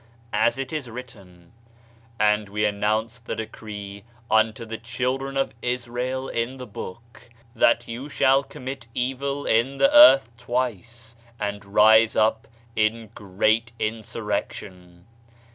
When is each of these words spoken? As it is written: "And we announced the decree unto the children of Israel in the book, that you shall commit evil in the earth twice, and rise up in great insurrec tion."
As 0.33 0.57
it 0.57 0.73
is 0.73 0.89
written: 0.89 1.51
"And 2.19 2.49
we 2.49 2.65
announced 2.65 3.27
the 3.27 3.35
decree 3.35 4.03
unto 4.31 4.65
the 4.65 4.79
children 4.79 5.37
of 5.37 5.53
Israel 5.61 6.27
in 6.27 6.57
the 6.57 6.65
book, 6.65 7.29
that 7.53 7.87
you 7.87 8.09
shall 8.09 8.43
commit 8.43 8.87
evil 8.95 9.45
in 9.45 9.77
the 9.77 9.95
earth 9.95 10.31
twice, 10.37 11.15
and 11.39 11.63
rise 11.63 12.15
up 12.15 12.47
in 12.75 13.11
great 13.13 13.73
insurrec 13.79 14.53
tion." 14.53 15.05